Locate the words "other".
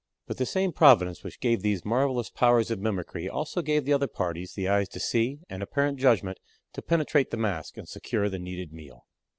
3.93-4.07